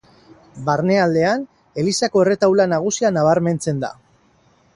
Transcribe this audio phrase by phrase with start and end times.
[0.69, 1.43] Barnealdean,
[1.83, 3.93] elizako erretaula nagusia nabarmentzen da.